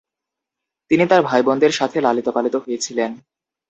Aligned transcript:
তিনি 0.91 1.03
তার 1.07 1.21
ভাই-বোনদের 1.21 1.71
সাথে 1.71 1.97
লালিত-পালিত 2.01 2.55
হয়েছিলেন। 2.55 3.11